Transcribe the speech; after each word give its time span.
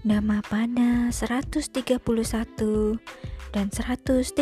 Dhammapada 0.00 1.12
131 1.12 2.00
dan 3.52 3.66
132 3.68 4.32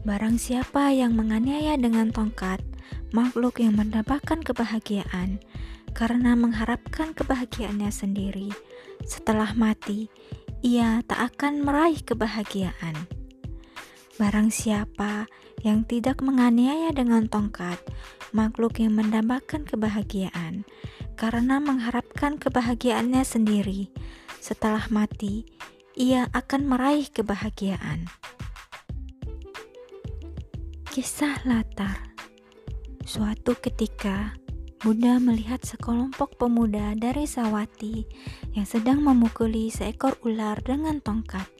Barang 0.00 0.36
siapa 0.40 0.88
yang 0.96 1.12
menganiaya 1.12 1.76
dengan 1.76 2.08
tongkat 2.08 2.64
makhluk 3.12 3.60
yang 3.60 3.76
mendapatkan 3.76 4.40
kebahagiaan 4.40 5.44
karena 5.92 6.32
mengharapkan 6.40 7.12
kebahagiaannya 7.12 7.92
sendiri 7.92 8.48
setelah 9.04 9.52
mati 9.52 10.08
ia 10.64 11.04
tak 11.04 11.36
akan 11.36 11.60
meraih 11.60 12.00
kebahagiaan 12.00 12.96
Barang 14.20 14.52
siapa 14.52 15.24
yang 15.64 15.88
tidak 15.88 16.20
menganiaya 16.20 16.92
dengan 16.92 17.24
tongkat 17.24 17.80
makhluk 18.36 18.76
yang 18.76 18.92
mendapatkan 18.92 19.64
kebahagiaan 19.64 20.68
karena 21.16 21.56
mengharapkan 21.56 22.36
kebahagiaannya 22.36 23.24
sendiri. 23.24 23.88
Setelah 24.36 24.92
mati, 24.92 25.48
ia 25.96 26.28
akan 26.36 26.68
meraih 26.68 27.08
kebahagiaan. 27.08 28.12
Kisah 30.92 31.40
latar 31.48 32.12
Suatu 33.08 33.56
ketika, 33.56 34.36
Buddha 34.84 35.16
melihat 35.16 35.64
sekelompok 35.64 36.36
pemuda 36.36 36.92
dari 36.92 37.24
Sawati 37.24 38.04
yang 38.52 38.68
sedang 38.68 39.00
memukuli 39.00 39.72
seekor 39.72 40.20
ular 40.28 40.60
dengan 40.60 41.00
tongkat. 41.00 41.59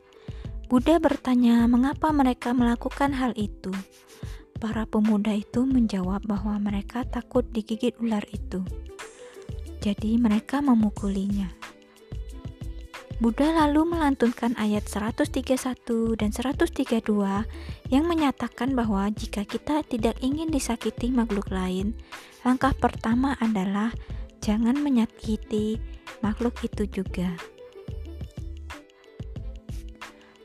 Buddha 0.70 1.02
bertanya 1.02 1.66
mengapa 1.66 2.14
mereka 2.14 2.54
melakukan 2.54 3.10
hal 3.18 3.34
itu. 3.34 3.74
Para 4.62 4.86
pemuda 4.86 5.34
itu 5.34 5.66
menjawab 5.66 6.22
bahwa 6.22 6.54
mereka 6.62 7.02
takut 7.02 7.42
digigit 7.50 7.98
ular 7.98 8.22
itu 8.30 8.62
jadi 9.80 10.20
mereka 10.20 10.60
memukulinya. 10.60 11.48
Buddha 13.20 13.52
lalu 13.52 13.84
melantunkan 13.84 14.56
ayat 14.56 14.88
131 14.88 16.16
dan 16.16 16.32
132 16.32 17.04
yang 17.92 18.04
menyatakan 18.08 18.72
bahwa 18.72 19.12
jika 19.12 19.44
kita 19.44 19.84
tidak 19.84 20.16
ingin 20.24 20.48
disakiti 20.48 21.12
makhluk 21.12 21.52
lain, 21.52 21.92
langkah 22.48 22.72
pertama 22.72 23.36
adalah 23.36 23.92
jangan 24.40 24.80
menyakiti 24.80 25.76
makhluk 26.24 26.56
itu 26.64 26.88
juga. 26.88 27.36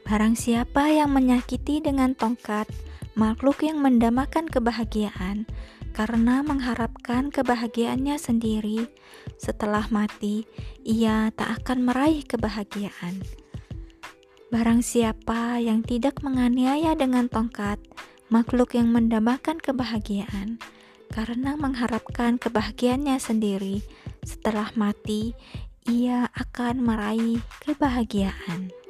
Barang 0.05 0.37
siapa 0.37 0.93
yang 0.93 1.09
menyakiti 1.09 1.81
dengan 1.81 2.13
tongkat 2.13 2.69
makhluk 3.17 3.65
yang 3.65 3.81
mendamakan 3.81 4.45
kebahagiaan, 4.45 5.49
karena 5.97 6.43
mengharapkan 6.45 7.33
kebahagiaannya 7.33 8.19
sendiri. 8.19 8.85
Setelah 9.41 9.89
mati, 9.89 10.45
ia 10.85 11.33
tak 11.33 11.63
akan 11.63 11.89
meraih 11.89 12.21
kebahagiaan. 12.21 13.23
Barang 14.53 14.85
siapa 14.85 15.57
yang 15.57 15.81
tidak 15.81 16.21
menganiaya 16.21 16.93
dengan 16.93 17.25
tongkat, 17.25 17.81
makhluk 18.29 18.77
yang 18.77 18.93
mendambakan 18.93 19.57
kebahagiaan, 19.57 20.61
karena 21.09 21.57
mengharapkan 21.57 22.37
kebahagiaannya 22.37 23.17
sendiri, 23.17 23.81
setelah 24.21 24.69
mati, 24.77 25.33
ia 25.89 26.29
akan 26.35 26.83
meraih 26.83 27.41
kebahagiaan. 27.63 28.84